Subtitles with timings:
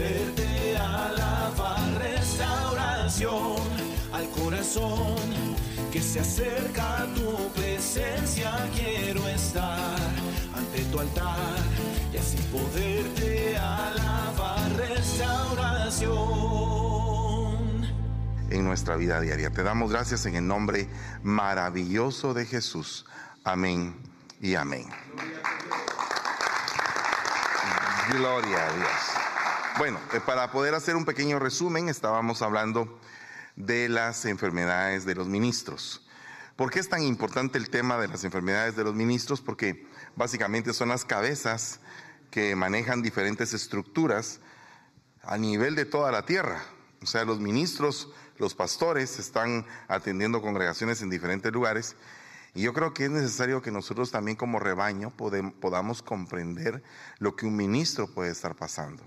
[0.00, 3.56] poderte alabar, restauración
[4.14, 5.14] al corazón
[5.92, 8.50] que se acerca a tu presencia.
[8.74, 9.98] Quiero estar
[10.56, 11.58] ante tu altar
[12.14, 16.10] y así poderte alabar, restauración.
[18.48, 19.50] En nuestra vida diaria.
[19.50, 20.88] Te damos gracias en el nombre
[21.22, 23.04] maravilloso de Jesús.
[23.44, 23.94] Amén
[24.40, 24.86] y amén.
[28.10, 29.19] Gloria a Dios.
[29.80, 33.00] Bueno, eh, para poder hacer un pequeño resumen, estábamos hablando
[33.56, 36.06] de las enfermedades de los ministros.
[36.54, 39.40] ¿Por qué es tan importante el tema de las enfermedades de los ministros?
[39.40, 41.80] Porque básicamente son las cabezas
[42.30, 44.40] que manejan diferentes estructuras
[45.22, 46.62] a nivel de toda la tierra.
[47.00, 51.96] O sea, los ministros, los pastores están atendiendo congregaciones en diferentes lugares
[52.52, 56.82] y yo creo que es necesario que nosotros también como rebaño podamos comprender
[57.18, 59.02] lo que un ministro puede estar pasando.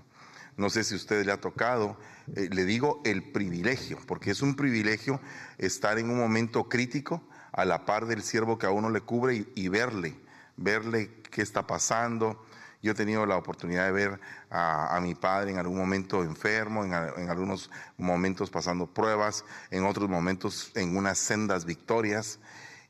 [0.56, 1.96] No sé si a usted le ha tocado,
[2.36, 5.20] eh, le digo el privilegio, porque es un privilegio
[5.58, 9.46] estar en un momento crítico a la par del siervo que a uno le cubre
[9.54, 10.16] y, verle,
[10.56, 12.44] verle qué está pasando.
[12.82, 16.92] Yo he tenido la oportunidad de ver a, mi padre en algún momento enfermo, en,
[16.92, 22.38] algunos momentos pasando pruebas, en otros momentos en unas sendas victorias.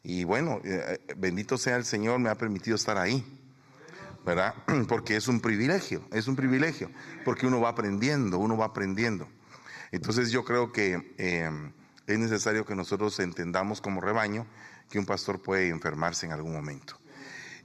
[0.03, 3.25] Y bueno, eh, eh, bendito sea el Señor, me ha permitido estar ahí,
[4.89, 6.91] Porque es un privilegio, es un privilegio,
[7.25, 9.29] porque uno va aprendiendo, uno va aprendiendo.
[9.93, 11.51] Entonces yo creo que eh,
[12.07, 14.47] es necesario que nosotros entendamos como rebaño
[14.91, 16.99] que un pastor puede enfermarse en algún momento.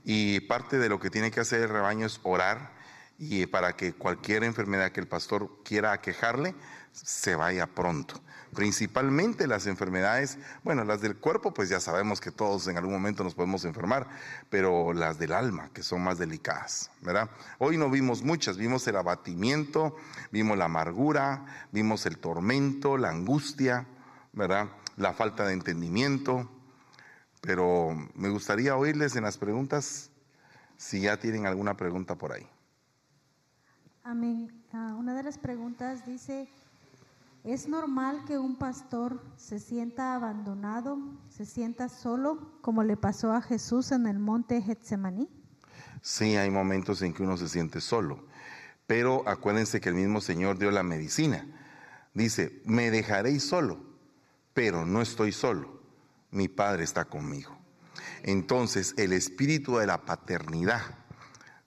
[0.04, 2.72] Y parte de lo que tiene que hacer el rebaño es orar
[3.18, 6.54] y para que cualquier enfermedad que el pastor quiera aquejarle,
[6.92, 8.20] se vaya pronto.
[8.54, 13.22] Principalmente las enfermedades, bueno, las del cuerpo, pues ya sabemos que todos en algún momento
[13.22, 14.08] nos podemos enfermar,
[14.48, 17.30] pero las del alma, que son más delicadas, ¿verdad?
[17.58, 19.94] Hoy no vimos muchas, vimos el abatimiento,
[20.32, 23.86] vimos la amargura, vimos el tormento, la angustia,
[24.32, 24.68] ¿verdad?
[24.96, 26.50] La falta de entendimiento,
[27.40, 30.10] pero me gustaría oírles en las preguntas
[30.76, 32.48] si ya tienen alguna pregunta por ahí.
[34.02, 34.50] Amén.
[34.72, 36.48] Ah, una de las preguntas dice,
[37.44, 40.98] ¿Es normal que un pastor se sienta abandonado,
[41.30, 45.26] se sienta solo, como le pasó a Jesús en el monte Getsemaní?
[46.02, 48.26] Sí, hay momentos en que uno se siente solo,
[48.86, 51.46] pero acuérdense que el mismo Señor dio la medicina.
[52.12, 53.80] Dice, me dejaréis solo,
[54.52, 55.80] pero no estoy solo,
[56.30, 57.56] mi Padre está conmigo.
[58.22, 60.82] Entonces, el espíritu de la paternidad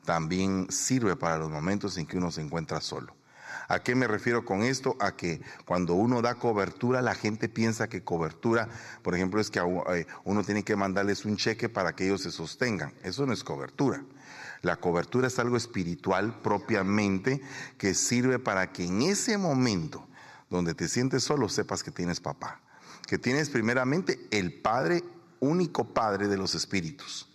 [0.05, 3.15] también sirve para los momentos en que uno se encuentra solo.
[3.73, 4.95] ¿A qué me refiero con esto?
[4.99, 8.69] A que cuando uno da cobertura, la gente piensa que cobertura,
[9.01, 12.31] por ejemplo, es que eh, uno tiene que mandarles un cheque para que ellos se
[12.31, 12.93] sostengan.
[13.03, 14.03] Eso no es cobertura.
[14.61, 17.41] La cobertura es algo espiritual propiamente
[17.77, 20.07] que sirve para que en ese momento
[20.51, 22.61] donde te sientes solo sepas que tienes papá,
[23.07, 25.03] que tienes primeramente el Padre,
[25.39, 27.27] único Padre de los espíritus,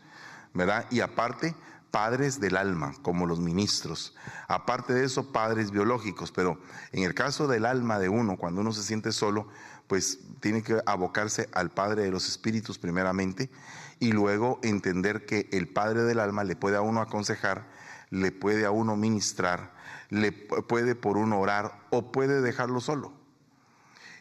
[0.55, 0.87] ¿verdad?
[0.91, 1.55] Y aparte
[1.91, 4.15] padres del alma, como los ministros.
[4.47, 6.59] Aparte de eso, padres biológicos, pero
[6.93, 9.49] en el caso del alma de uno, cuando uno se siente solo,
[9.87, 13.51] pues tiene que abocarse al Padre de los Espíritus primeramente
[13.99, 17.67] y luego entender que el Padre del alma le puede a uno aconsejar,
[18.11, 19.75] le puede a uno ministrar,
[20.11, 23.13] le puede por uno orar o puede dejarlo solo.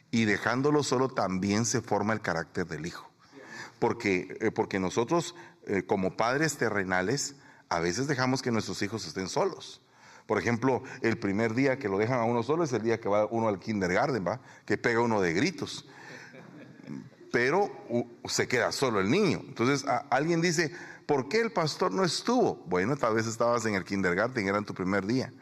[0.10, 3.10] Y dejándolo solo también se forma el carácter del Hijo.
[3.78, 5.36] Porque, eh, porque nosotros,
[5.66, 7.36] eh, como padres terrenales,
[7.70, 9.82] a veces dejamos que nuestros hijos estén solos.
[10.26, 13.08] Por ejemplo, el primer día que lo dejan a uno solo es el día que
[13.08, 14.42] va uno al kindergarten, ¿va?
[14.66, 15.88] Que pega uno de gritos.
[17.32, 17.72] Pero
[18.26, 19.42] se queda solo el niño.
[19.48, 20.74] Entonces alguien dice,
[21.06, 22.56] ¿por qué el pastor no estuvo?
[22.68, 25.34] Bueno, tal vez estabas en el kindergarten, era tu primer día.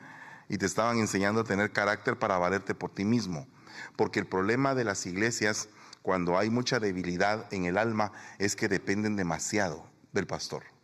[0.50, 3.48] Y te estaban enseñando a tener carácter para valerte por ti mismo.
[3.96, 5.70] Porque el problema de las iglesias,
[6.04, 10.75] cuando hay mucha debilidad en el alma, es que dependen demasiado del pastor.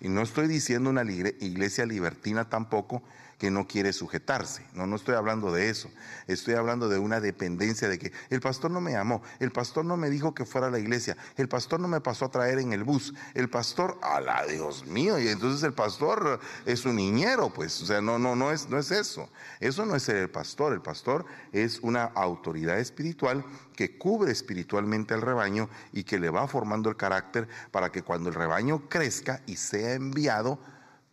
[0.00, 3.02] Y no estoy diciendo una iglesia libertina tampoco,
[3.38, 4.64] que no quiere sujetarse.
[4.72, 5.90] No, no estoy hablando de eso.
[6.26, 9.96] Estoy hablando de una dependencia de que el pastor no me amó, el pastor no
[9.96, 12.72] me dijo que fuera a la iglesia, el pastor no me pasó a traer en
[12.72, 17.82] el bus, el pastor, ala Dios mío, y entonces el pastor es un niñero, pues,
[17.82, 19.28] o sea, no, no, no es, no es eso.
[19.60, 20.72] Eso no es ser el pastor.
[20.72, 23.44] El pastor es una autoridad espiritual
[23.74, 28.28] que cubre espiritualmente al rebaño y que le va formando el carácter para que cuando
[28.28, 30.58] el rebaño crezca y sea enviado,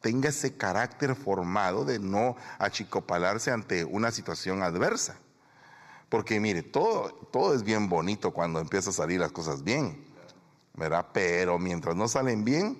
[0.03, 5.15] tenga ese carácter formado de no achicopalarse ante una situación adversa.
[6.09, 10.05] Porque mire, todo, todo es bien bonito cuando empiezan a salir las cosas bien,
[10.75, 11.07] ¿verdad?
[11.13, 12.77] Pero mientras no salen bien,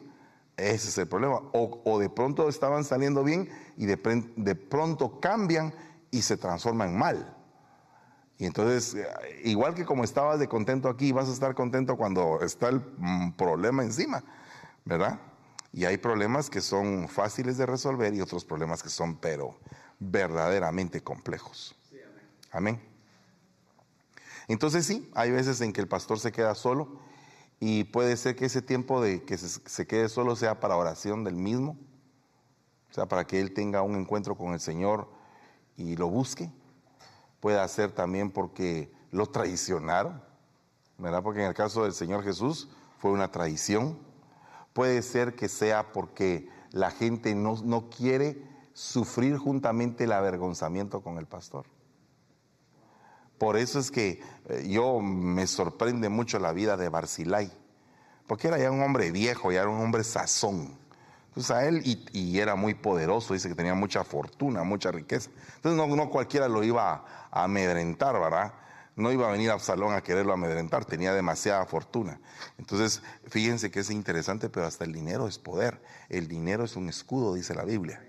[0.58, 1.40] ese es el problema.
[1.54, 5.74] O, de pronto estaban saliendo bien y de, pronto cambian
[6.12, 7.38] y se transforma en mal.
[8.38, 9.08] Y entonces, eh,
[9.46, 13.32] igual que como estabas de contento aquí, vas a estar contento cuando está el mm,
[13.32, 14.22] problema encima,
[14.84, 15.20] ¿verdad?
[15.74, 19.58] Y hay problemas que son fáciles de resolver y otros problemas que son, pero
[20.00, 21.76] verdaderamente complejos.
[22.52, 22.80] Amén.
[24.48, 27.00] Entonces sí, hay veces en que el pastor se queda solo
[27.60, 31.36] y puede ser que ese tiempo de que se, quede solo sea para oración del
[31.36, 31.78] mismo,
[32.92, 35.08] o sea, para que él tenga un encuentro con el Señor
[35.78, 36.52] y lo busque.
[37.40, 40.22] Puede ser también porque lo traicionaron,
[40.98, 41.24] ¿verdad?
[41.24, 42.70] Porque en el caso del Señor Jesús
[43.00, 43.98] fue una traición.
[44.74, 48.42] Puede ser que sea porque la gente no, no quiere
[48.74, 51.66] sufrir juntamente el avergonzamiento con el pastor.
[53.38, 57.52] Por eso es que eh, yo me sorprende mucho la vida de Barcilai,
[58.28, 60.78] porque era ya un hombre viejo, ya era un hombre sazón.
[61.28, 65.32] Entonces a él, y, era muy poderoso, dice que tenía mucha fortuna, mucha riqueza.
[65.56, 68.54] Entonces no, no cualquiera lo iba a, amedrentar, ¿verdad?
[68.96, 72.20] No iba a venir Absalón a quererlo amedrentar, tenía demasiada fortuna.
[72.58, 75.82] Entonces, fíjense que es interesante, pero hasta el dinero es poder.
[76.10, 78.06] El dinero es un escudo, dice la Biblia.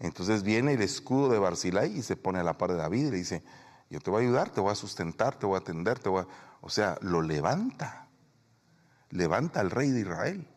[0.00, 3.10] Entonces viene el escudo de Barzilai y se pone a la par de David y
[3.10, 3.42] le dice,
[3.88, 6.22] yo te voy a ayudar, te voy a sustentar, te voy a atender, te voy
[6.22, 6.26] a...
[6.60, 8.08] O sea, lo levanta,
[9.10, 10.48] levanta al rey de Israel.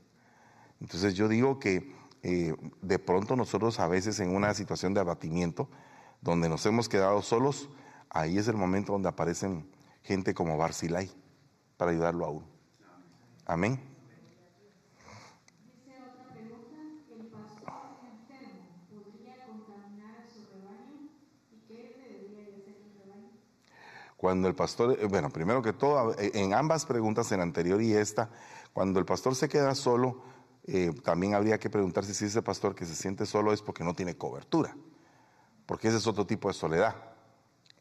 [0.81, 5.69] Entonces yo digo que eh, de pronto nosotros a veces en una situación de abatimiento,
[6.21, 7.69] donde nos hemos quedado solos,
[8.09, 9.69] ahí es el momento donde aparecen
[10.03, 11.09] gente como Barzilai
[11.77, 12.47] para ayudarlo a uno.
[13.45, 13.89] Amén.
[24.19, 27.81] Cuando el pastor, eh, bueno, primero que todo, eh, en ambas preguntas, en la anterior
[27.81, 28.29] y esta,
[28.73, 30.21] cuando el pastor se queda solo,
[30.65, 33.93] eh, también habría que preguntarse si ese pastor que se siente solo es porque no
[33.93, 34.75] tiene cobertura,
[35.65, 36.95] porque ese es otro tipo de soledad.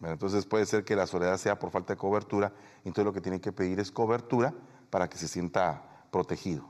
[0.01, 3.41] Entonces puede ser que la soledad sea por falta de cobertura, entonces lo que tiene
[3.41, 4.55] que pedir es cobertura
[4.91, 6.69] para que se sienta protegido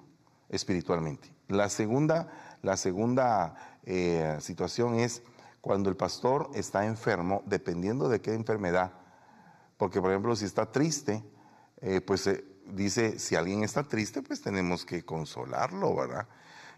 [0.49, 1.33] espiritualmente.
[1.49, 2.29] La segunda,
[2.63, 3.55] la segunda
[4.41, 5.23] situación es
[5.61, 8.93] cuando el pastor está enfermo, dependiendo de qué enfermedad,
[9.77, 11.23] porque, por ejemplo, si está triste,
[11.81, 16.27] eh, pues eh, dice, si alguien está triste, pues tenemos que consolarlo, ¿verdad?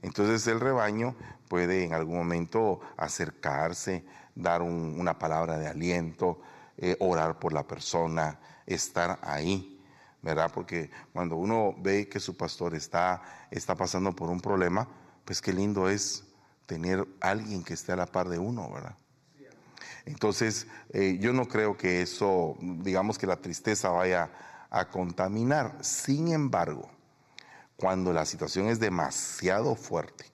[0.03, 1.15] Entonces el rebaño
[1.49, 4.05] puede en algún momento acercarse,
[4.35, 6.41] dar una palabra de aliento,
[6.79, 9.81] eh, orar por la persona, estar ahí,
[10.23, 10.51] ¿verdad?
[10.53, 14.89] Porque cuando uno ve que su pastor está, está pasando por un problema,
[15.25, 16.25] pues qué lindo es
[16.67, 18.97] tener alguien que esté a la par de uno, ¿verdad?
[20.07, 24.31] Entonces, eh, yo no creo que eso, digamos que la tristeza vaya
[24.71, 25.77] a contaminar.
[25.83, 26.91] Sin embargo,
[27.81, 30.27] cuando la situación es demasiado fuerte,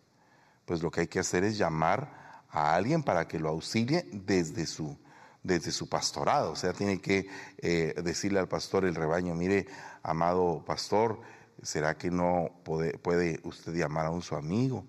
[0.65, 4.67] pues lo que hay que hacer es llamar a alguien para que lo auxilie desde
[4.67, 4.99] su,
[5.43, 6.53] desde su pastorado.
[6.53, 7.29] O sea, tiene que
[7.59, 9.67] eh, decirle al pastor el rebaño, mire,
[10.03, 11.21] amado pastor,
[11.63, 14.85] ¿será que no puede, usted llamar a un su amigo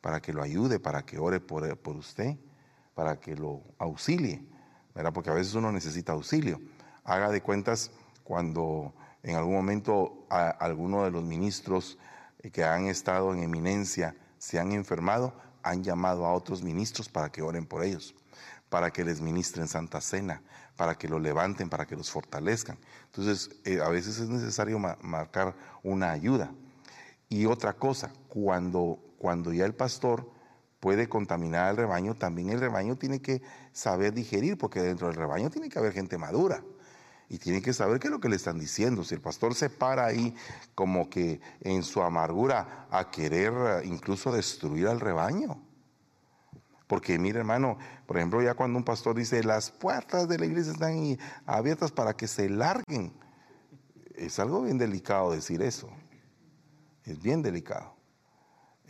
[0.00, 2.36] para que lo ayude, para que ore por, por usted?
[3.00, 4.44] para que lo auxilie,
[4.94, 5.10] ¿verdad?
[5.12, 6.60] Porque a veces uno necesita auxilio.
[7.04, 7.92] Haga de cuentas
[8.24, 11.98] cuando en algún momento alguno de los ministros
[12.52, 17.42] que han estado en eminencia se han enfermado, han llamado a otros ministros para que
[17.42, 18.14] oren por ellos,
[18.70, 20.42] para que les ministren Santa Cena,
[20.76, 22.78] para que los levanten, para que los fortalezcan.
[23.06, 26.50] Entonces, eh, a veces es necesario marcar una ayuda.
[27.28, 30.30] Y otra cosa, cuando, cuando ya el pastor
[30.80, 35.50] puede contaminar al rebaño, también el rebaño tiene que saber digerir, porque dentro del rebaño
[35.50, 36.62] tiene que haber gente madura
[37.30, 39.02] y tiene que saber qué es lo que le están diciendo.
[39.04, 40.34] Si el pastor se para ahí
[40.74, 45.62] como que en su amargura a querer eh, incluso destruir al rebaño.
[46.86, 50.72] Porque mire hermano, por ejemplo, ya cuando un pastor dice, las puertas de la iglesia
[50.72, 53.14] están abiertas para que se larguen,
[54.16, 55.88] es algo bien delicado decir eso.
[57.04, 58.00] Es bien delicado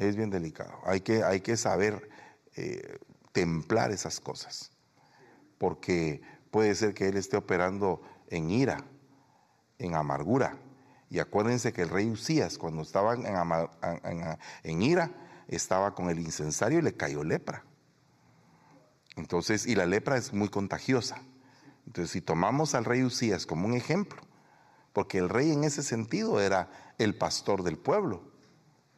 [0.01, 0.81] es bien delicado.
[0.85, 2.09] Hay que, hay que saber
[2.57, 2.99] eh,
[3.33, 4.73] templar esas cosas,
[5.59, 8.85] porque puede ser que él esté operando en ira,
[9.79, 10.57] en amargura.
[11.11, 15.11] Y acuérdense que el rey Usías, cuando estaba en, ira,
[15.49, 17.65] estaba con el incensario y le cayó lepra.
[19.17, 21.21] Entonces, y la lepra es muy contagiosa.
[21.87, 24.23] Entonces, si tomamos al rey Usías como un ejemplo,
[24.93, 28.23] porque el rey en ese sentido era el pastor del pueblo,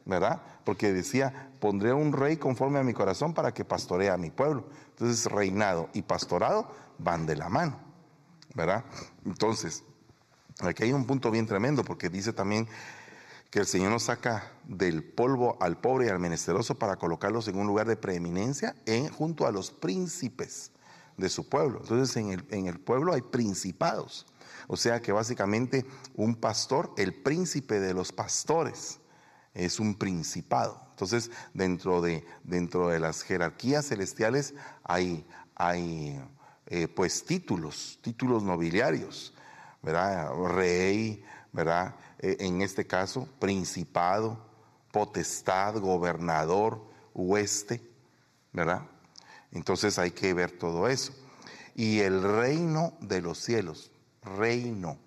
[0.05, 0.41] ¿verdad?
[0.65, 4.67] Porque decía, pondré un rey conforme a mi corazón para que pastoree a mi pueblo.
[4.89, 7.79] Entonces, reinado y pastorado van de la mano,
[8.53, 8.83] ¿verdad?
[9.25, 9.83] Entonces,
[10.59, 12.67] aquí hay un punto bien tremendo porque dice también
[13.49, 17.57] que el Señor nos saca del polvo al pobre y al menesteroso para colocarlos en
[17.57, 20.71] un lugar de preeminencia en, junto a los príncipes.
[21.15, 21.79] de su pueblo.
[21.83, 24.25] Entonces en el, en el pueblo hay principados.
[24.67, 28.99] O sea que básicamente un pastor, el príncipe de los pastores,
[29.53, 30.81] es un principado.
[30.91, 36.19] Entonces, dentro de, dentro de las jerarquías celestiales hay, hay
[36.67, 39.33] eh, pues títulos, títulos nobiliarios,
[39.81, 40.33] ¿verdad?
[40.49, 41.95] Rey, ¿verdad?
[42.19, 44.37] Eh, en este caso, principado,
[44.91, 47.81] potestad, gobernador, hueste,
[48.51, 48.81] ¿verdad?
[49.51, 51.13] Entonces hay que ver todo eso.
[51.75, 53.91] Y el reino de los cielos,
[54.21, 54.97] reino,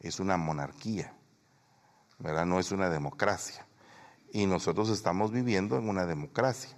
[0.00, 1.12] es una monarquía,
[2.18, 2.46] ¿verdad?
[2.46, 3.66] No es una democracia.
[4.32, 6.76] Y nosotros estamos viviendo en una democracia,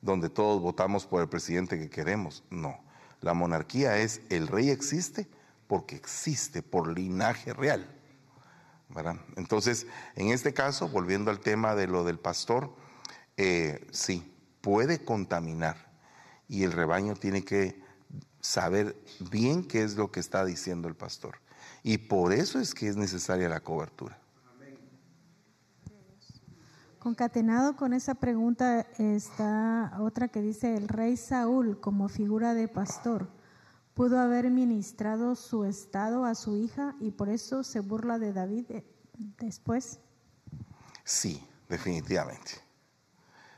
[0.00, 2.44] donde todos votamos por el presidente que queremos.
[2.50, 2.78] No,
[3.20, 5.28] la monarquía es el rey existe
[5.66, 7.94] porque existe, por linaje real.
[8.88, 9.16] ¿verdad?
[9.36, 12.74] Entonces, en este caso, volviendo al tema de lo del pastor,
[13.36, 15.92] eh, sí, puede contaminar
[16.48, 17.80] y el rebaño tiene que
[18.40, 18.96] saber
[19.30, 21.38] bien qué es lo que está diciendo el pastor.
[21.82, 24.18] Y por eso es que es necesaria la cobertura.
[27.08, 33.30] Concatenado con esa pregunta está otra que dice, el rey Saúl como figura de pastor
[33.94, 38.66] pudo haber ministrado su estado a su hija y por eso se burla de David
[38.68, 38.84] eh,
[39.38, 40.00] después.
[41.02, 42.60] Sí, definitivamente.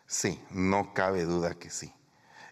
[0.07, 1.93] Sí, no cabe duda que sí.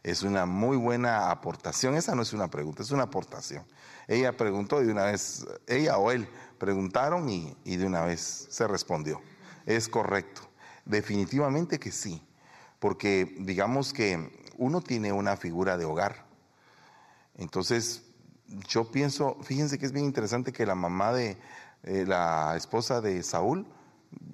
[0.02, 1.94] Es una muy buena aportación.
[1.94, 3.64] Esa no es una pregunta, es una aportación.
[4.08, 6.28] Ella preguntó de una vez, ella o él
[6.58, 9.22] preguntaron y, y de una vez se respondió.
[9.64, 10.47] Es correcto.
[10.88, 12.26] Definitivamente que sí,
[12.78, 16.26] porque digamos que uno tiene una figura de hogar.
[17.36, 18.04] Entonces,
[18.66, 21.36] yo pienso, fíjense que es bien interesante que la mamá de
[21.82, 23.66] eh, la esposa de Saúl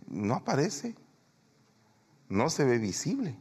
[0.07, 0.95] no aparece,
[2.29, 3.37] no se ve visible.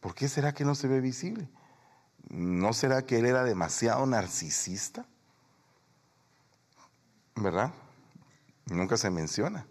[0.00, 1.50] ¿Por qué será que no se ve visible?
[2.30, 5.04] ¿No será que él era demasiado narcisista?
[7.36, 7.74] ¿Verdad?
[8.70, 9.66] Nunca se menciona.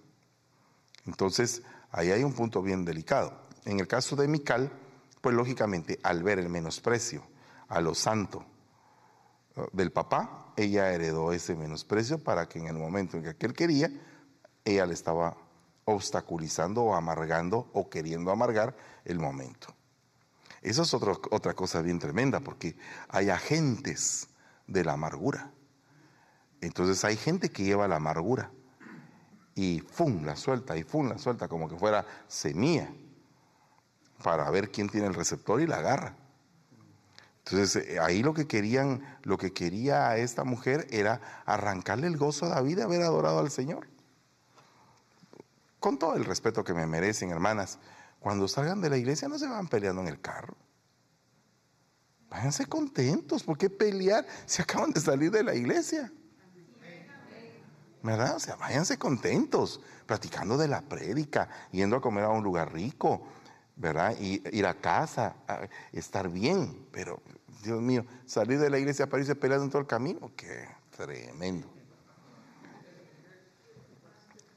[1.07, 3.34] Entonces, Ahí hay un punto bien delicado.
[3.65, 4.72] En el caso de Mical,
[5.22, 7.24] pues lógicamente al ver el menosprecio
[7.67, 8.46] a lo santo
[9.55, 13.53] eh, del papá, ella heredó ese menosprecio para que en el momento en que aquel
[13.53, 13.89] quería,
[14.63, 15.36] ella le estaba
[15.86, 19.74] obstaculizando o amargando o queriendo amargar el momento.
[20.62, 22.75] Eso es otra cosa bien tremenda porque
[23.08, 24.27] hay agentes
[24.67, 25.51] de la amargura.
[26.62, 28.51] Entonces hay gente que lleva la amargura
[29.59, 30.23] y ¡fum!
[30.23, 31.09] la suelta y ¡fum!
[31.09, 32.89] la suelta como que fuera semilla
[34.23, 36.15] para ver quién tiene el receptor y la agarra.
[37.39, 42.45] Entonces eh, ahí lo que querían, lo que quería esta mujer era arrancarle el gozo
[42.45, 43.89] a David de haber adorado al Señor.
[45.81, 47.79] Con todo el respeto que me merecen, hermanas,
[48.21, 50.55] cuando salgan de la iglesia no se van peleando en el carro.
[52.29, 56.13] Váyanse contentos, ¿por qué pelear si acaban de salir de la iglesia?
[58.03, 58.36] ¿Verdad?
[58.36, 63.22] O sea, váyanse contentos, platicando de la prédica, yendo a comer a un lugar rico,
[63.75, 64.15] ¿verdad?
[64.20, 65.36] Y ir a casa,
[65.91, 67.22] estar bien, pero
[67.63, 71.68] Dios mío, salir de la iglesia para irse peleando en todo el camino, qué tremendo.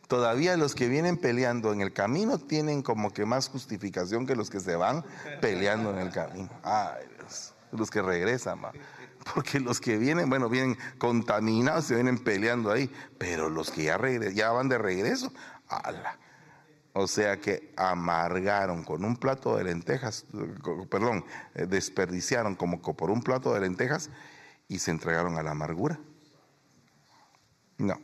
[0.09, 4.51] Todavía los que vienen peleando en el camino tienen como que más justificación que los
[4.51, 5.05] que se van
[5.41, 6.51] peleando en el camino.
[6.63, 8.73] Ay, Dios, los que regresan, ma.
[9.35, 13.99] Porque los que vienen, bueno, vienen contaminados, se vienen peleando ahí, pero los que ya,
[14.33, 15.33] ya van de regreso,
[15.69, 16.19] ala.
[16.95, 20.26] O sea que amargaron con un plato de lentejas,
[20.91, 21.25] perdón,
[21.55, 24.11] eh, desperdiciaron como por un plato de lentejas
[24.69, 25.99] y se entregaron a la amargura.
[27.79, 27.99] No.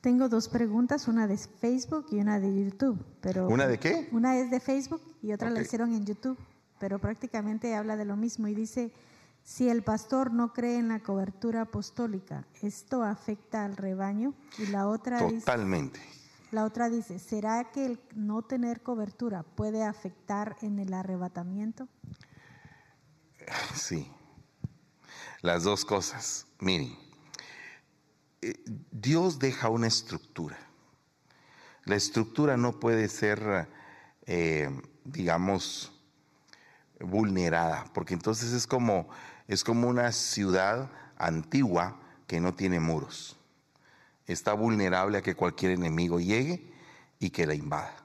[0.00, 3.04] Tengo dos preguntas, una de Facebook y una de YouTube.
[3.20, 4.08] Pero ¿Una de qué?
[4.10, 6.38] Una es de Facebook y otra la hicieron en YouTube,
[6.80, 8.90] pero prácticamente habla de lo mismo y dice,
[9.44, 14.34] si el pastor no cree en la cobertura apostólica, ¿esto afecta al rebaño?
[14.58, 16.00] Y la otra Totalmente.
[16.52, 21.88] la otra dice, ¿será que el no tener cobertura puede afectar en el arrebatamiento?
[23.74, 24.10] Sí.
[25.40, 26.46] Las dos cosas.
[26.60, 26.96] Miren,
[28.42, 28.54] eh,
[28.92, 30.56] Dios deja una estructura.
[31.84, 33.68] La estructura no puede ser,
[34.26, 34.70] eh,
[35.04, 35.92] digamos,
[37.00, 39.08] vulnerada, porque entonces es como
[39.48, 43.36] es como una ciudad antigua que no tiene muros.
[44.26, 46.72] Está vulnerable a que cualquier enemigo llegue
[47.18, 47.96] y que la invada.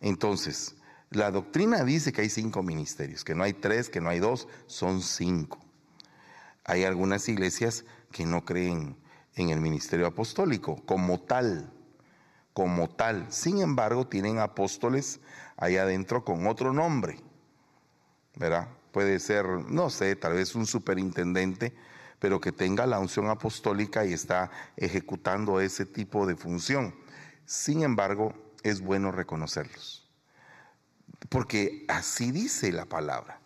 [0.00, 0.76] Entonces,
[1.10, 4.48] la doctrina dice que hay cinco ministerios, que no hay tres, que no hay dos,
[4.66, 5.58] son cinco.
[6.64, 8.96] Hay algunas iglesias que no creen
[9.34, 11.72] en el ministerio apostólico como tal,
[12.52, 13.26] como tal.
[13.30, 15.20] Sin embargo, tienen apóstoles
[15.56, 17.18] ahí adentro con otro nombre,
[18.36, 18.68] ¿verdad?
[18.92, 21.74] Puede ser, no sé, tal vez un superintendente,
[22.18, 26.94] pero que tenga la unción apostólica y está ejecutando ese tipo de función.
[27.46, 28.32] Sin embargo,
[28.62, 30.08] es bueno reconocerlos,
[31.28, 33.40] porque así dice la palabra.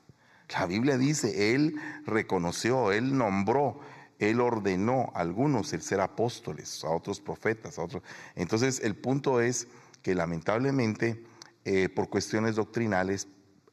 [0.53, 3.81] La Biblia dice, Él reconoció, Él nombró,
[4.19, 8.03] Él ordenó a algunos el ser apóstoles, a otros profetas, a otros.
[8.35, 9.69] Entonces, el punto es
[10.03, 11.25] que lamentablemente,
[11.65, 13.27] eh, por cuestiones doctrinales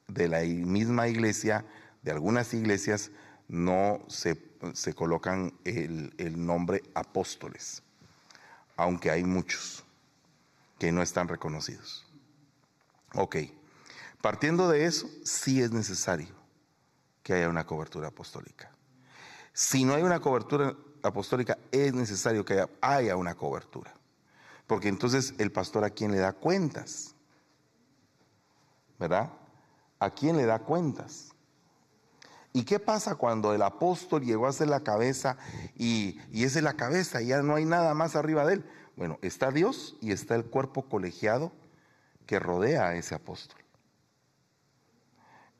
[0.07, 1.65] de la misma iglesia,
[2.01, 3.11] de algunas iglesias,
[3.47, 4.37] no se,
[4.95, 7.83] colocan el, el nombre apóstoles,
[8.75, 9.83] aunque hay muchos
[10.79, 12.05] que no están reconocidos.
[13.13, 13.37] Ok,
[14.21, 16.43] partiendo de eso, sí es necesario
[17.21, 18.71] que haya una cobertura apostólica.
[19.53, 23.93] Si no hay una cobertura apostólica, es necesario que haya, una cobertura.
[24.65, 27.13] Porque entonces el pastor a quién le da cuentas.
[28.97, 29.31] ¿Verdad?
[30.03, 31.29] ¿A quién le da cuentas?
[32.51, 35.37] ¿Y qué pasa cuando el apóstol llegó a ser la cabeza
[35.77, 38.65] y, y esa es la cabeza y ya no hay nada más arriba de él?
[38.97, 41.53] Bueno, está Dios y está el cuerpo colegiado
[42.25, 43.61] que rodea a ese apóstol.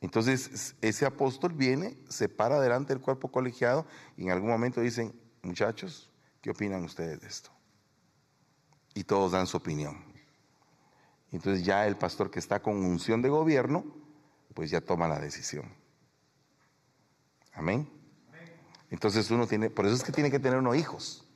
[0.02, 3.86] Entonces ese apóstol viene, se para delante del cuerpo colegiado
[4.18, 6.10] y en algún momento dicen, muchachos,
[6.42, 7.50] ¿qué opinan ustedes de esto?
[8.92, 10.04] Y todos dan su opinión.
[11.32, 14.03] Entonces ya el pastor que está con unción de gobierno,
[14.54, 15.74] pues ya toma la decisión.
[17.52, 17.88] Amén.
[18.90, 21.26] Entonces uno tiene, por eso es que tiene que tener unos hijos.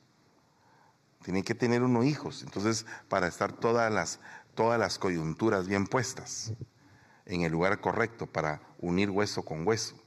[1.23, 2.43] Tiene que tener unos hijos.
[2.43, 4.19] Entonces, para estar todas las,
[4.55, 6.53] todas las coyunturas bien puestas
[7.25, 10.01] en el lugar correcto para unir hueso con hueso,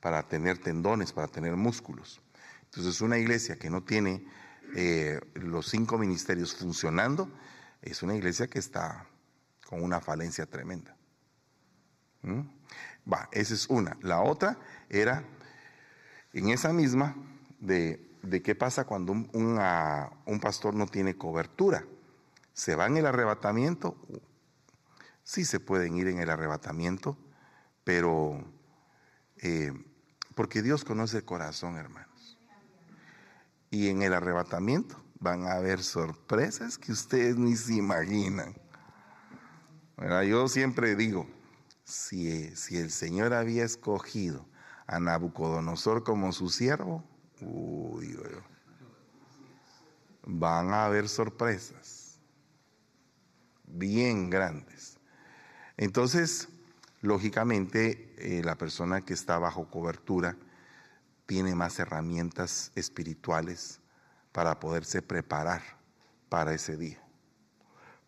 [0.00, 2.20] para tener tendones, para tener músculos.
[2.64, 4.26] Entonces una iglesia que no tiene
[4.74, 7.30] eh, los cinco ministerios funcionando
[7.80, 9.06] es una iglesia que está
[9.66, 10.96] con una falencia tremenda.
[12.22, 12.40] ¿Mm?
[13.10, 13.96] Va, esa es una.
[14.00, 15.24] La otra era
[16.32, 17.14] en esa misma
[17.60, 21.84] de, de qué pasa cuando un, un pastor no tiene cobertura.
[22.54, 23.96] Se va en el arrebatamiento,
[25.24, 27.16] sí se pueden ir en el arrebatamiento,
[27.84, 28.44] pero
[29.38, 29.72] eh,
[30.34, 32.38] porque Dios conoce el corazón, hermanos.
[33.70, 38.54] Y en el arrebatamiento van a haber sorpresas que ustedes ni se imaginan.
[40.28, 41.26] Yo siempre digo,
[41.92, 44.46] si, el Señor había escogido
[44.86, 47.04] a Nabucodonosor como su siervo,
[50.24, 52.18] van a haber sorpresas
[53.64, 54.98] bien grandes.
[55.76, 56.48] Entonces,
[57.00, 60.36] lógicamente, eh, la persona que está bajo cobertura
[61.26, 63.80] tiene más herramientas espirituales
[64.32, 65.62] para poderse preparar
[66.28, 67.02] para ese día.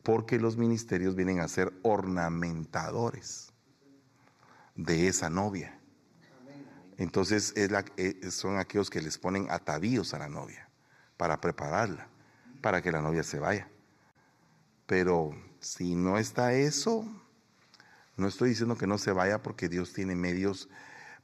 [0.02, 3.53] Porque los ministerios vienen a ser ornamentadores
[4.74, 5.78] de esa novia.
[6.96, 10.68] Entonces eh, son aquellos que les ponen atavíos a la novia
[11.16, 12.08] para prepararla,
[12.60, 13.68] para que la novia se vaya.
[14.86, 17.04] Pero si no está eso,
[18.16, 20.68] no estoy diciendo que no se vaya porque Dios tiene medios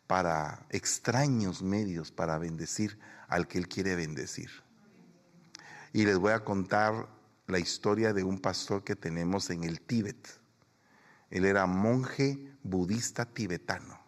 [0.07, 4.51] para, extraños medios para bendecir al que Él quiere bendecir.
[5.93, 7.09] Y les voy a contar
[7.47, 10.40] la historia de un pastor que tenemos en el Tíbet.
[11.31, 13.99] Él era monje budista tibetano.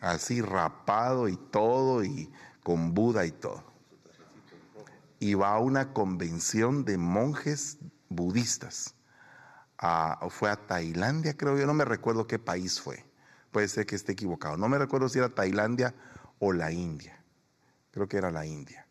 [0.00, 2.30] Así rapado y todo, y
[2.62, 3.64] con Buda y todo.
[5.18, 7.78] Y va a una convención de monjes
[8.08, 8.94] budistas
[10.28, 13.04] fue a Tailandia, creo yo, no me recuerdo qué país fue.
[13.50, 14.56] Puede ser que esté equivocado.
[14.56, 15.94] No me recuerdo si era Tailandia
[16.38, 17.22] o la India.
[17.90, 18.86] Creo que era la India.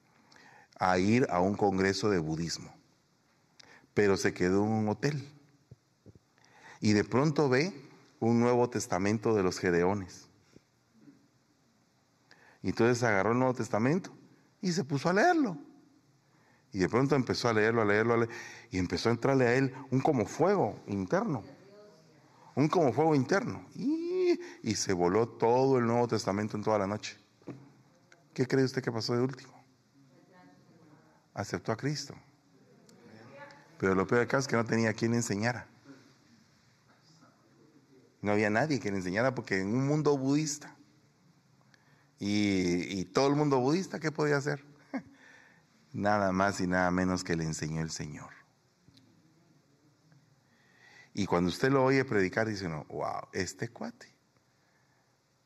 [0.80, 2.74] A ir a un congreso de budismo.
[3.94, 5.32] Pero se quedó en un hotel.
[6.82, 7.74] Y de pronto ve
[8.20, 10.28] un Nuevo Testamento de los Gedeones.
[12.62, 14.12] Y entonces agarró el Nuevo Testamento
[14.62, 15.58] y se puso a leerlo.
[16.72, 18.36] Y de pronto empezó a leerlo, a leerlo, a leerlo,
[18.70, 21.44] y empezó a entrarle a él un como fuego interno.
[22.56, 23.66] Un como fuego interno.
[23.76, 27.18] Y, y se voló todo el Nuevo Testamento en toda la noche.
[28.34, 29.54] ¿Qué cree usted que pasó de último?
[31.34, 32.14] Aceptó a Cristo.
[33.80, 35.69] Pero lo peor de caso es que no tenía quien le enseñara.
[38.22, 40.76] No había nadie que le enseñara porque en un mundo budista
[42.20, 44.64] y, todo el mundo budista, ¿qué podía hacer?
[45.94, 48.32] nada más y nada menos que le enseñó el Señor.
[51.14, 54.14] Y cuando usted lo oye predicar, dice no, wow, este cuate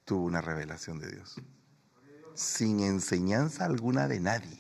[0.03, 1.35] tuvo una revelación de Dios.
[2.33, 4.59] Sin enseñanza alguna de nadie.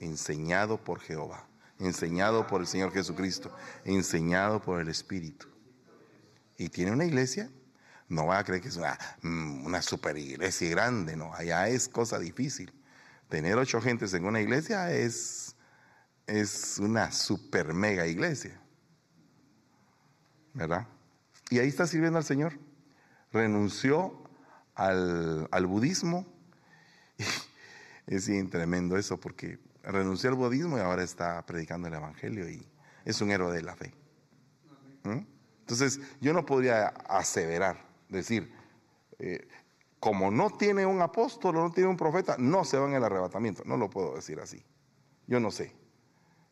[0.00, 1.46] Enseñado por Jehová,
[1.78, 5.51] enseñado por el Señor Jesucristo, enseñado por el Espíritu.
[6.62, 7.50] Y tiene una iglesia
[8.08, 11.88] No va a creer que es una, mm, una super iglesia grande, no, allá es
[11.88, 12.72] cosa difícil.
[13.28, 15.56] Tener ocho gentes en una iglesia es,
[16.26, 18.60] es una super mega iglesia.
[20.52, 20.86] ¿Verdad?
[21.50, 22.58] Y ahí está sirviendo al Señor.
[23.32, 24.22] Renunció
[24.74, 26.26] al, al budismo.
[28.06, 32.64] es tremendo eso porque renunció al budismo y ahora está predicando el Evangelio y
[33.04, 33.94] es un héroe de la fe.
[35.04, 35.41] ¿Mm?
[35.62, 38.52] Entonces, yo no podría aseverar, decir,
[39.18, 39.48] eh,
[40.00, 43.04] como no tiene un apóstol o no tiene un profeta, no se va en el
[43.04, 43.62] arrebatamiento.
[43.64, 44.64] No lo puedo decir así.
[45.28, 45.72] Yo no sé.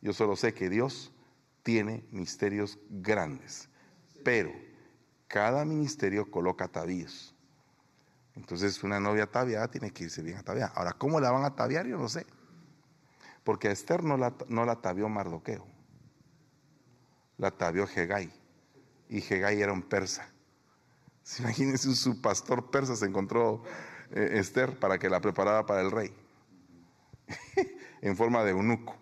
[0.01, 1.11] Yo solo sé que Dios
[1.61, 3.67] tiene misterios grandes.
[4.23, 4.53] Pero
[5.27, 7.35] cada ministerio coloca atavíos.
[8.35, 10.71] Entonces una novia ataviada tiene que irse bien ataviada.
[10.73, 11.85] Ahora, ¿cómo la van a ataviar?
[11.85, 12.25] Yo no sé.
[13.43, 15.67] Porque a Esther no la, no la atavió Mardoqueo.
[17.37, 18.31] La atavió Hegai.
[19.11, 20.25] Y Hegai era un persa.
[21.39, 23.61] Imagínense un subpastor persa se encontró
[24.11, 26.11] eh, Esther para que la preparara para el rey.
[28.01, 28.95] en forma de eunuco.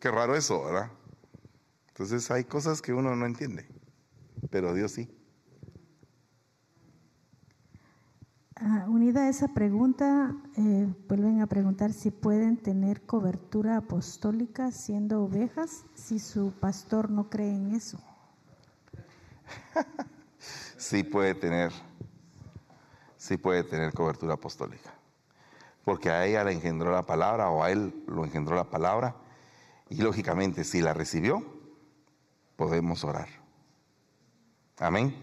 [0.00, 0.90] Qué raro eso, ¿verdad?
[1.88, 3.68] Entonces hay cosas que uno no entiende,
[4.50, 5.08] pero Dios sí.
[8.56, 15.22] Ah, unida a esa pregunta, eh, vuelven a preguntar si pueden tener cobertura apostólica siendo
[15.24, 18.00] ovejas si su pastor no cree en eso.
[20.76, 21.72] sí puede tener,
[23.16, 24.92] sí puede tener cobertura apostólica.
[25.84, 29.16] Porque a ella le engendró la palabra o a él lo engendró la palabra.
[29.88, 31.44] Y lógicamente, si la recibió,
[32.56, 33.28] podemos orar.
[34.78, 35.14] Amén.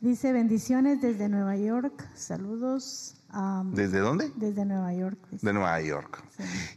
[0.00, 2.08] Dice bendiciones desde Nueva York.
[2.14, 3.16] Saludos.
[3.72, 4.30] ¿Desde dónde?
[4.36, 5.18] Desde Nueva York.
[5.30, 6.22] De Nueva York.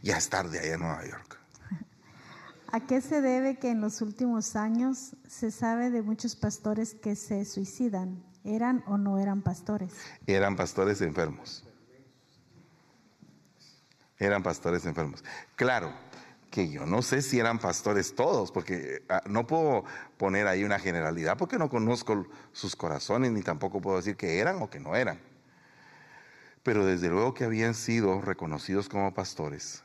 [0.02, 1.38] Ya es tarde allá en Nueva York.
[2.72, 7.16] ¿A qué se debe que en los últimos años se sabe de muchos pastores que
[7.16, 8.24] se suicidan?
[8.44, 9.92] ¿Eran o no eran pastores?
[10.26, 11.68] Eran pastores enfermos.
[14.18, 15.22] Eran pastores enfermos.
[15.54, 15.92] Claro,
[16.50, 19.84] que yo no sé si eran pastores todos, porque ah, no puedo
[20.16, 24.62] poner ahí una generalidad porque no conozco sus corazones, ni tampoco puedo decir que eran
[24.62, 25.20] o que no eran.
[26.62, 29.84] Pero desde luego que habían sido reconocidos como pastores.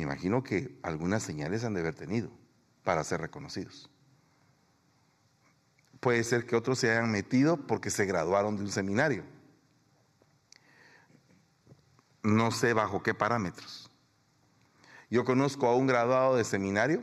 [0.00, 2.30] Me imagino que algunas señales han de haber tenido
[2.84, 3.90] para ser reconocidos.
[6.00, 9.24] Puede ser que otros se hayan metido porque se graduaron de un seminario.
[12.22, 13.90] No sé bajo qué parámetros
[15.10, 17.02] yo conozco a un graduado de seminario,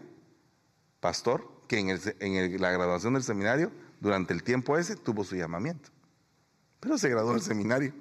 [1.02, 5.92] pastor, que en, la graduación del seminario, durante el tiempo ese, tuvo su llamamiento.
[6.80, 7.94] Pero se graduó del seminario.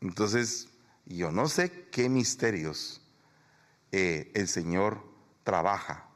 [0.00, 0.68] Entonces,
[1.04, 3.01] yo no sé qué misterios
[3.92, 5.04] eh, el Señor
[5.44, 6.08] trabaja,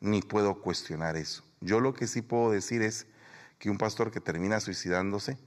[0.00, 1.42] ni puedo cuestionar eso.
[1.60, 3.06] Yo lo que sí puedo decir es
[3.58, 5.38] que un pastor que termina suicidándose,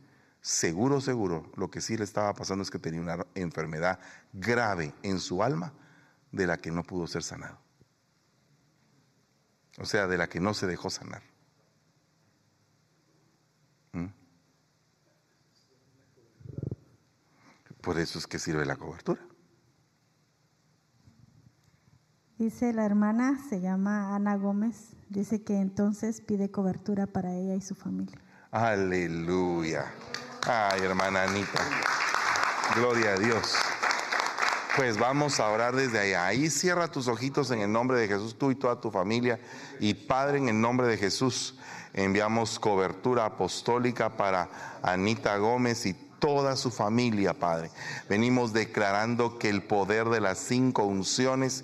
[0.41, 3.99] seguro, seguro, lo que sí le estaba pasando es que tenía una enfermedad
[4.33, 5.73] grave en su alma
[6.31, 7.59] de la que no pudo ser sanado.
[9.77, 11.21] O sea, de la que no se dejó sanar.
[13.91, 14.07] ¿Mm?
[17.81, 19.21] Por eso es que sirve la cobertura.
[22.37, 27.61] Dice la hermana, se llama Ana Gómez, dice que entonces pide cobertura para ella y
[27.61, 28.19] su familia.
[28.51, 29.85] Aleluya.
[30.45, 31.61] Ay, hermana Anita.
[32.75, 33.55] Gloria a Dios.
[34.75, 36.25] Pues vamos a orar desde allá.
[36.25, 39.39] Ahí cierra tus ojitos en el nombre de Jesús, tú y toda tu familia.
[39.79, 41.57] Y Padre, en el nombre de Jesús,
[41.93, 44.49] enviamos cobertura apostólica para
[44.83, 47.71] Anita Gómez y toda su familia, Padre.
[48.09, 51.63] Venimos declarando que el poder de las cinco unciones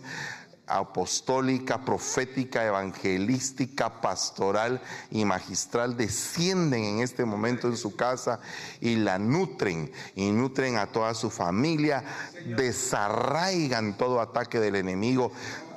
[0.78, 8.40] apostólica, profética, evangelística, pastoral y magistral descienden en este momento en su casa
[8.80, 12.04] y la nutren y nutren a toda su familia,
[12.58, 15.32] desarraigan todo ataque del enemigo,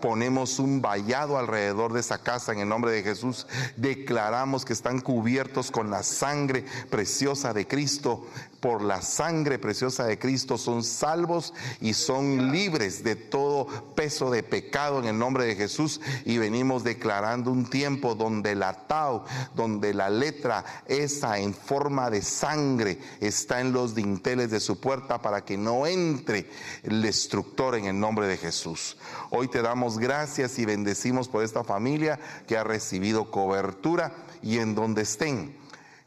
[0.05, 3.47] ponemos un vallado alrededor de esa casa en el nombre de Jesús.
[3.79, 8.27] Declaramos que están cubiertos con la sangre preciosa de Cristo.
[8.65, 14.43] Por la sangre preciosa de Cristo son salvos y son libres de todo peso de
[14.43, 16.01] pecado en el nombre de Jesús.
[16.25, 19.25] Y venimos declarando un tiempo donde la tau,
[19.55, 25.21] donde la letra esa en forma de sangre está en los dinteles de su puerta
[25.21, 26.49] para que no entre
[26.85, 28.97] el destructor en el nombre de Jesús.
[29.29, 34.75] Hoy te damos gracias y bendecimos por esta familia que ha recibido cobertura y en
[34.75, 35.64] donde estén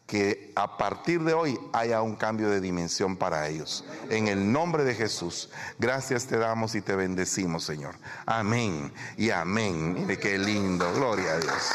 [0.08, 3.84] que a partir de hoy haya un cambio de dimensión para ellos.
[4.10, 7.96] En el nombre de Jesús, gracias te damos y te bendecimos, Señor.
[8.26, 9.94] Amén y amén.
[9.94, 11.72] Mire qué lindo, gloria a Dios.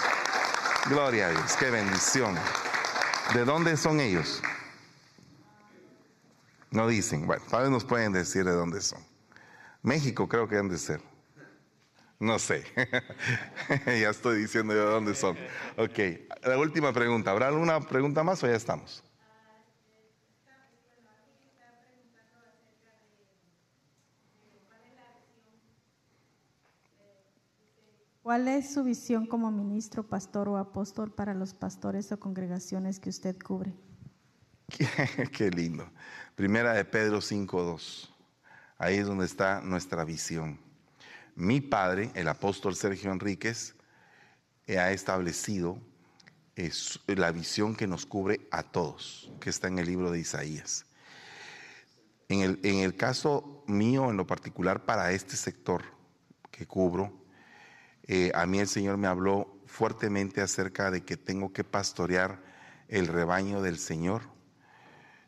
[0.89, 2.35] Gloria a Dios, qué bendición.
[3.35, 4.43] ¿De dónde son ellos?
[6.71, 7.27] No dicen.
[7.27, 9.05] Bueno, tal vez nos pueden decir de dónde son.
[9.83, 11.12] México creo que han de ser.
[12.23, 12.63] No sé.
[14.01, 15.37] ya estoy diciendo de dónde son.
[15.77, 15.99] Ok,
[16.45, 17.33] la última pregunta.
[17.33, 19.03] ¿Habrá alguna pregunta más o ya estamos?
[28.23, 33.11] ¿Cuál es su visión como ministro, pastor o apóstol para los pastores o congregaciones que
[33.11, 33.75] usted cubre?
[35.33, 35.91] Qué, lindo.
[36.37, 38.15] Primera de Pedro 5.2.
[38.79, 40.62] Ahí es donde está nuestra visión.
[41.35, 43.75] Mi padre, el apóstol Sergio Enríquez,
[44.69, 45.79] ha establecido
[47.07, 50.87] la visión que nos cubre a todos, que está en el libro de Isaías.
[52.29, 55.83] En el, en el caso mío, en lo particular, para este sector
[56.51, 57.23] que cubro,
[58.05, 62.43] eh, a mí el Señor me habló fuertemente acerca de que tengo que pastorear
[62.89, 64.23] el rebaño del Señor,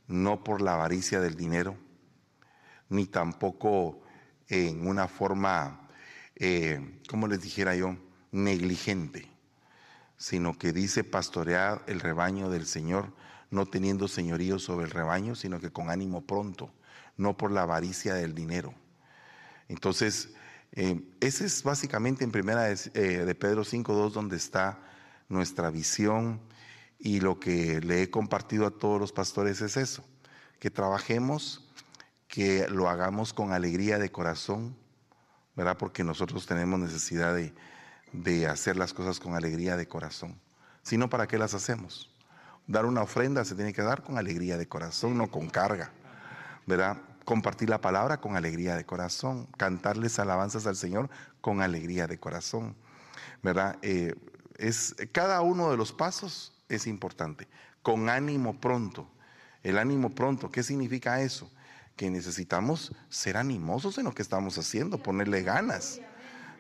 [0.07, 1.77] no por la avaricia del dinero,
[2.89, 4.03] ni tampoco
[4.49, 5.84] en una forma,
[6.37, 7.97] eh, como les dijera yo,
[8.33, 9.29] negligente,
[10.17, 13.13] sino que dice pastorear el rebaño del Señor,
[13.51, 16.73] no teniendo señorío sobre el rebaño, sino que con ánimo pronto,
[17.17, 18.75] no por la avaricia del dinero.
[19.69, 20.35] Entonces,
[20.73, 24.81] eh, ese es básicamente en primera de, eh, de Pedro 5.2 donde está
[25.29, 26.41] nuestra visión
[26.99, 30.05] y lo que le he compartido a todos los pastores es eso,
[30.59, 31.73] que trabajemos,
[32.27, 34.77] que lo hagamos con alegría de corazón,
[35.57, 35.77] ¿verdad?
[35.77, 37.53] Porque nosotros tenemos necesidad de,
[38.13, 40.39] de hacer las cosas con alegría de corazón.
[40.83, 42.11] Si no, ¿para qué las hacemos?
[42.67, 45.91] Dar una ofrenda se tiene que dar con alegría de corazón, no con carga,
[46.67, 46.99] ¿verdad?
[47.25, 52.77] compartir la palabra con alegría de corazón, cantarles alabanzas al Señor con alegría de corazón,
[53.43, 53.77] ¿verdad?
[53.83, 54.15] Eh,
[54.57, 57.49] es, cada uno de los pasos es importante,
[57.83, 59.09] con ánimo pronto.
[59.63, 61.51] El ánimo pronto, ¿qué significa eso?
[61.97, 66.01] Que necesitamos ser animosos en lo que estamos haciendo, ponerle ganas,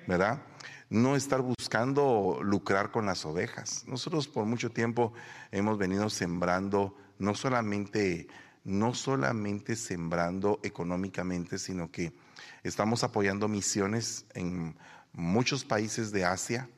[0.06, 0.42] ¿verdad?
[0.90, 3.84] No estar buscando lucrar con las ovejas.
[3.86, 5.12] Nosotros por mucho tiempo
[5.50, 8.28] hemos venido sembrando no solamente
[8.64, 12.14] no solamente sembrando económicamente, sino que
[12.62, 14.74] estamos apoyando misiones en
[15.12, 16.68] muchos países de Asia,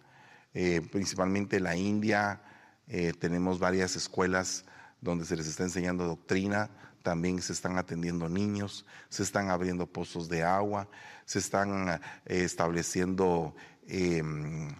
[0.52, 2.42] eh, principalmente la India.
[2.88, 4.64] Eh, tenemos varias escuelas
[5.00, 6.70] donde se les está enseñando doctrina,
[7.06, 10.88] también se están atendiendo niños, se están abriendo pozos de agua,
[11.24, 13.54] se están eh, estableciendo
[13.86, 14.74] em,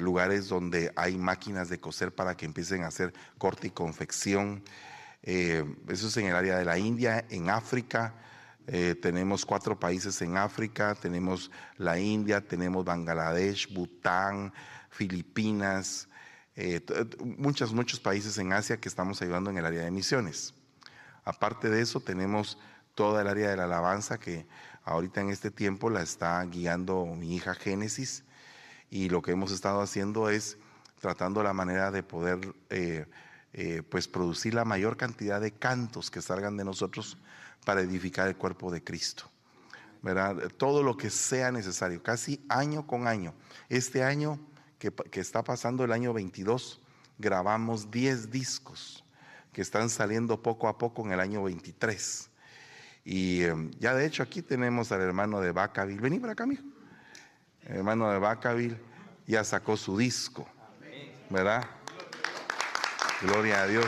[0.00, 4.64] lugares donde hay máquinas de coser para que empiecen a hacer corte y confección.
[5.22, 8.14] Eh, eso es en el área de la India, en África.
[8.66, 14.50] Eh, tenemos cuatro países en África, tenemos la India, tenemos Bangladesh, Bután,
[14.88, 16.08] Filipinas,
[16.56, 16.80] eh,
[17.22, 20.54] muchos, muchos países en Asia que estamos ayudando en el área de misiones.
[21.24, 22.58] Aparte de eso, tenemos
[22.94, 24.46] toda el área de la alabanza que
[24.84, 28.24] ahorita en este tiempo la está guiando mi hija Génesis
[28.90, 30.58] y lo que hemos estado haciendo es
[31.00, 33.06] tratando la manera de poder eh,
[33.88, 37.18] pues producir la mayor cantidad de cantos que salgan de nosotros
[37.64, 39.30] para edificar el cuerpo de Cristo.
[40.02, 40.36] ¿verdad?
[40.56, 43.34] Todo lo que sea necesario, casi año con año.
[43.68, 44.38] Este año
[44.78, 46.80] que, está pasando, el año 22,
[47.18, 49.01] grabamos 10 discos
[49.52, 52.30] que están saliendo poco a poco en el año 23.
[53.04, 56.00] Y em, ya de hecho aquí tenemos al hermano de Bacaville.
[56.00, 56.62] Vení para acá, mijo.
[57.62, 58.78] El hermano de Bacaville
[59.26, 60.48] ya sacó su disco,
[61.30, 61.64] ¿verdad?
[63.20, 63.86] Gloria a Dios.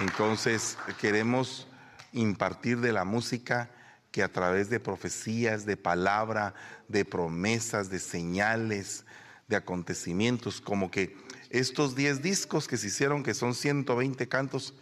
[0.00, 1.68] Entonces queremos
[2.12, 3.70] impartir de la música
[4.10, 6.54] que a través de profecías, de palabra,
[6.88, 9.04] de promesas, de señales,
[9.48, 11.16] de acontecimientos, como que
[11.54, 14.74] estos 10 discos que se hicieron, que son 120 cantos,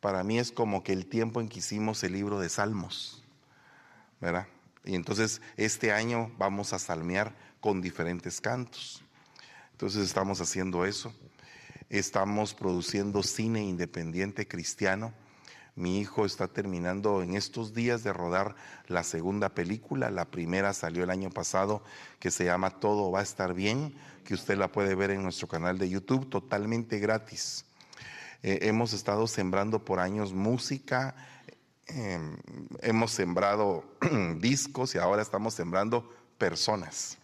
[0.00, 3.24] para mí es como que el tiempo en que hicimos el libro de Salmos,
[4.20, 4.46] ¿verdad?
[4.84, 9.02] Y entonces este año vamos a salmear con diferentes cantos.
[9.72, 11.14] Entonces estamos haciendo eso.
[11.88, 15.14] Estamos produciendo cine independiente cristiano.
[15.80, 18.54] Mi hijo está terminando en estos días de rodar
[18.86, 20.10] la segunda película.
[20.10, 21.82] La primera salió el año pasado
[22.18, 23.94] que se llama Todo va a estar bien,
[24.26, 27.64] que usted la puede ver en nuestro canal de YouTube totalmente gratis.
[28.42, 31.16] Eh, hemos estado sembrando por años música,
[31.86, 32.36] em,
[32.82, 33.82] hemos sembrado
[34.36, 37.16] discos y ahora estamos sembrando personas.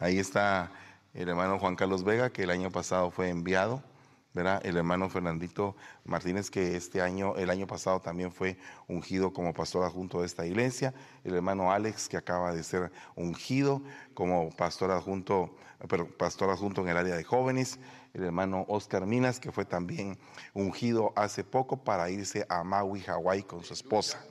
[0.00, 0.72] Ahí está
[1.14, 3.84] el hermano Juan Carlos Vega, que el año pasado fue enviado
[4.32, 4.60] ¿verdad?
[4.64, 9.84] El hermano Fernandito Martínez, que este año, el año pasado también fue ungido como pastor
[9.84, 10.94] adjunto de esta iglesia.
[11.24, 13.82] El hermano Alex, que acaba de ser ungido
[14.14, 15.56] como pastor adjunto,
[15.88, 17.78] pero pastor adjunto en el área de jóvenes.
[18.14, 20.18] El hermano Oscar Minas, que fue también
[20.54, 24.24] ungido hace poco para irse a Maui, Hawái con su esposa.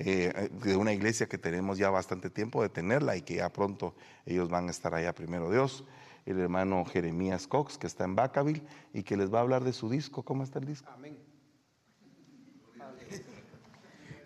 [0.00, 3.94] Eh, de una iglesia que tenemos ya bastante tiempo de tenerla y que ya pronto
[4.26, 5.84] ellos van a estar allá primero Dios
[6.30, 8.62] el hermano Jeremías Cox, que está en Vacaville
[8.92, 10.22] y que les va a hablar de su disco.
[10.22, 10.90] ¿Cómo está el disco?
[10.92, 11.18] Amén.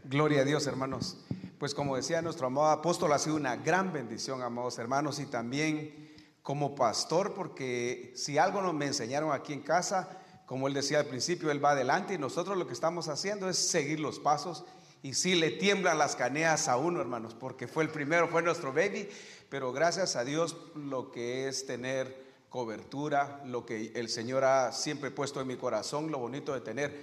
[0.04, 1.18] Gloria a Dios, hermanos.
[1.58, 6.12] Pues como decía nuestro amado apóstol, ha sido una gran bendición, amados hermanos, y también
[6.42, 11.06] como pastor, porque si algo nos me enseñaron aquí en casa, como él decía al
[11.06, 14.64] principio, él va adelante y nosotros lo que estamos haciendo es seguir los pasos.
[15.02, 18.72] Y si le tiemblan las caneas a uno, hermanos, porque fue el primero, fue nuestro
[18.72, 19.08] baby,
[19.48, 25.10] pero gracias a Dios lo que es tener cobertura, lo que el Señor ha siempre
[25.10, 26.94] puesto en mi corazón, lo bonito de tener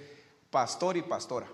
[0.50, 1.48] pastor y pastora.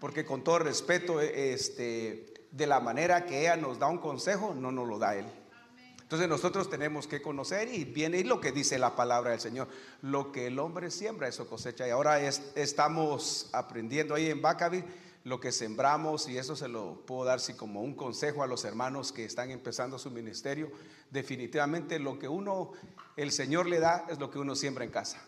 [0.00, 4.72] Porque con todo respeto, este, de la manera que ella nos da un consejo, no
[4.72, 5.26] nos lo da Él.
[6.00, 9.68] Entonces nosotros tenemos que conocer y viene lo que dice la palabra del Señor.
[10.00, 11.86] Lo que el hombre siembra, eso cosecha.
[11.86, 14.84] Y ahora estamos aprendiendo ahí en Bacavi
[15.24, 18.64] lo que sembramos, y eso se lo puedo dar si como un consejo a los
[18.64, 20.70] hermanos que están empezando su ministerio,
[21.10, 22.72] definitivamente lo que uno,
[23.16, 25.22] el Señor le da es lo que uno siembra en casa.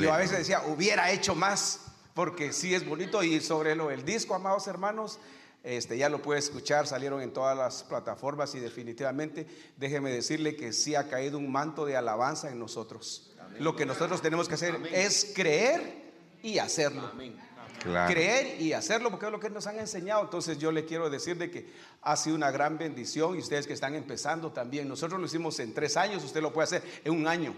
[0.00, 1.80] Yo a veces decía, hubiera hecho más,
[2.14, 5.18] porque sí es bonito, y sobre lo el disco, amados hermanos,
[5.62, 10.72] este, ya lo puede escuchar, salieron en todas las plataformas y definitivamente déjeme decirle que
[10.72, 13.30] sí ha caído un manto de alabanza en nosotros.
[13.58, 16.12] Lo que nosotros tenemos que hacer es creer
[16.42, 17.08] y hacerlo.
[17.12, 17.38] Amén.
[17.82, 20.22] Creer y hacerlo porque es lo que nos han enseñado.
[20.22, 21.70] Entonces yo le quiero decir de que
[22.02, 24.88] ha sido una gran bendición y ustedes que están empezando también.
[24.88, 27.54] Nosotros lo hicimos en tres años, usted lo puede hacer en un año.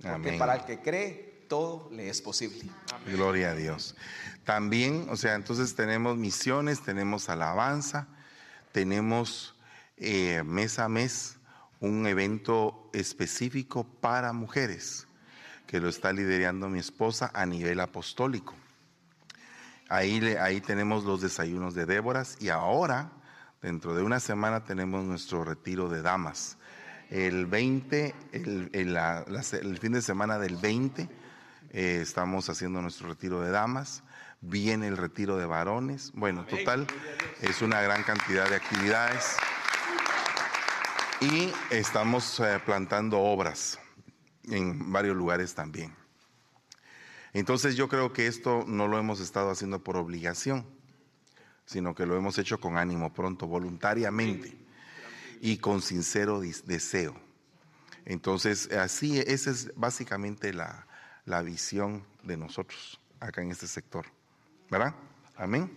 [0.00, 2.62] Porque para el que cree, todo le es posible.
[3.06, 3.96] Gloria a Dios.
[4.44, 8.08] También, o sea, entonces tenemos misiones, tenemos alabanza,
[8.72, 9.54] tenemos
[9.96, 11.36] eh, mes a mes
[11.80, 15.06] un evento específico para mujeres
[15.66, 18.54] que lo está liderando mi esposa a nivel apostólico.
[19.90, 23.10] Ahí, ahí tenemos los desayunos de Déboras y ahora,
[23.60, 26.58] dentro de una semana, tenemos nuestro retiro de damas.
[27.10, 31.08] El 20, el, fin de semana del 20,
[31.72, 34.04] eh, estamos haciendo nuestro retiro de damas.
[34.40, 36.12] Viene el retiro de varones.
[36.14, 36.86] Bueno, total,
[37.40, 39.34] es una gran cantidad de actividades.
[41.20, 43.80] Y estamos eh, plantando obras
[44.44, 45.99] en varios lugares también.
[47.32, 50.66] Entonces yo creo que esto no lo hemos estado haciendo por obligación,
[51.64, 54.56] sino que lo hemos hecho con ánimo pronto, voluntariamente
[55.40, 57.14] y con sincero deseo.
[58.04, 60.86] Entonces, así, esa es básicamente la,
[61.24, 64.06] la visión de nosotros acá en este sector.
[64.70, 64.94] ¿Verdad?
[65.36, 65.70] Amén.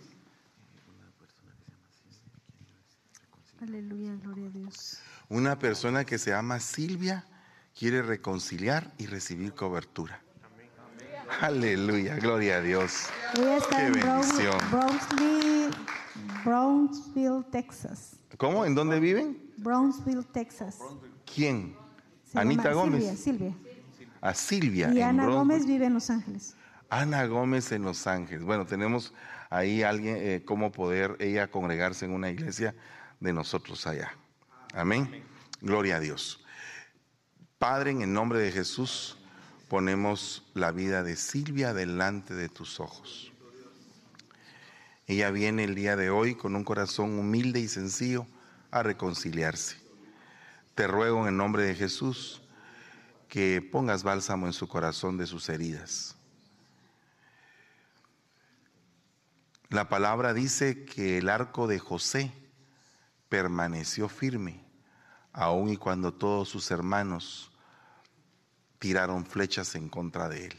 [3.60, 4.98] Aleluya, gloria a Dios.
[5.28, 7.24] Una persona que se llama Silvia
[7.78, 10.20] quiere reconciliar y recibir cobertura.
[11.40, 13.06] Aleluya, gloria a Dios.
[13.36, 15.70] Ella está en Brownsville,
[16.44, 18.16] Brownsville, Texas.
[18.36, 18.64] ¿Cómo?
[18.64, 19.38] ¿En dónde viven?
[19.58, 20.78] Brownsville, Texas.
[21.32, 21.76] ¿Quién?
[22.34, 23.18] Anita Gómez.
[23.18, 23.54] Silvia, Silvia.
[24.20, 24.92] A Silvia.
[24.92, 26.54] Y Ana Gómez vive en Los Ángeles.
[26.90, 28.44] Ana Gómez en Los Ángeles.
[28.44, 29.12] Bueno, tenemos
[29.50, 32.74] ahí alguien, eh, cómo poder ella congregarse en una iglesia
[33.20, 34.12] de nosotros allá.
[34.74, 35.22] Amén.
[35.60, 36.44] Gloria a Dios.
[37.58, 39.18] Padre, en el nombre de Jesús
[39.68, 43.32] ponemos la vida de Silvia delante de tus ojos.
[45.06, 48.26] Ella viene el día de hoy con un corazón humilde y sencillo
[48.70, 49.76] a reconciliarse.
[50.74, 52.40] Te ruego en el nombre de Jesús
[53.28, 56.16] que pongas bálsamo en su corazón de sus heridas.
[59.68, 62.32] La palabra dice que el arco de José
[63.28, 64.64] permaneció firme,
[65.32, 67.50] aun y cuando todos sus hermanos
[68.84, 70.54] tiraron flechas en contra de él.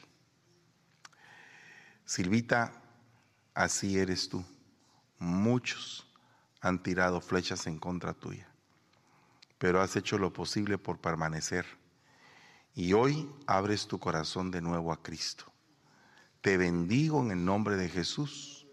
[2.06, 2.74] Silvita,
[3.54, 4.44] así eres tú.
[5.20, 6.12] Muchos
[6.60, 8.48] han tirado flechas en contra tuya,
[9.60, 11.68] pero has hecho lo posible por permanecer.
[12.74, 15.46] Y hoy abres tu corazón de nuevo a Cristo.
[16.42, 18.66] Te bendigo en el nombre de Jesús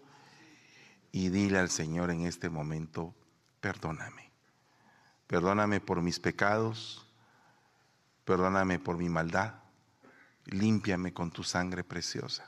[1.11, 3.13] y dile al Señor en este momento,
[3.61, 4.31] perdóname.
[5.27, 7.07] Perdóname por mis pecados,
[8.25, 9.55] Perdóname por mi maldad.
[10.45, 12.47] Límpiame con tu sangre preciosa.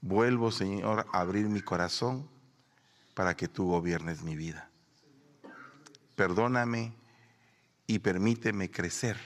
[0.00, 2.28] Vuelvo, Señor, a abrir mi corazón
[3.14, 4.70] para que tú gobiernes mi vida.
[6.14, 6.94] Perdóname
[7.86, 9.18] y permíteme crecer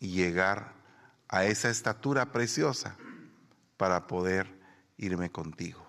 [0.00, 0.72] y llegar
[1.28, 2.96] a esa estatura preciosa
[3.76, 4.60] para poder
[4.96, 5.84] irme contigo.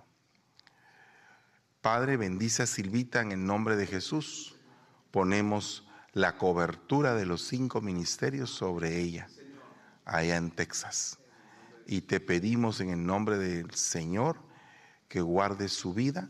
[1.82, 4.56] Padre, bendice a Silvita en el nombre de Jesús.
[5.12, 5.85] Ponemos
[6.16, 9.28] la cobertura de los cinco ministerios sobre ella,
[10.06, 11.20] allá en Texas.
[11.86, 14.38] Y te pedimos en el nombre del Señor
[15.10, 16.30] que guardes su vida,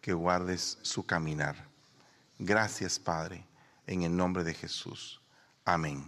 [0.00, 1.68] que guardes su caminar.
[2.38, 3.46] Gracias, Padre,
[3.86, 5.20] en el nombre de Jesús.
[5.66, 6.02] Amén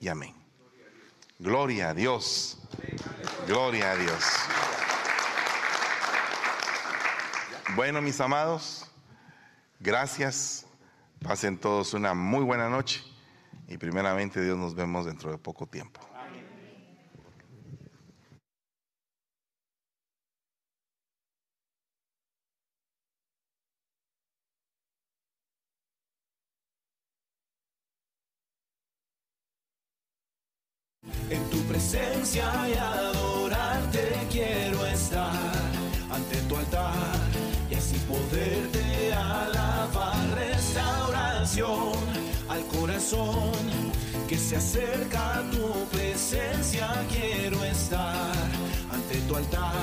[0.00, 0.34] y amén.
[1.40, 2.60] Gloria a Dios.
[3.48, 4.24] Gloria a Dios.
[7.74, 8.88] Bueno, mis amados,
[9.80, 10.64] gracias.
[11.22, 13.02] Pasen todos una muy buena noche
[13.68, 16.00] y primeramente Dios nos vemos dentro de poco tiempo.
[44.28, 48.32] Que se acerca tu presencia quiero estar
[48.90, 49.75] ante tu altar